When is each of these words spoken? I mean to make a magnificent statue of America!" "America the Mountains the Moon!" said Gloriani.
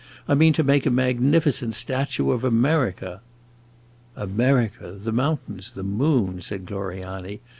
I 0.27 0.33
mean 0.33 0.51
to 0.53 0.63
make 0.63 0.87
a 0.87 0.89
magnificent 0.89 1.75
statue 1.75 2.31
of 2.31 2.43
America!" 2.43 3.21
"America 4.15 4.93
the 4.93 5.11
Mountains 5.13 5.73
the 5.73 5.83
Moon!" 5.83 6.41
said 6.41 6.65
Gloriani. 6.65 7.39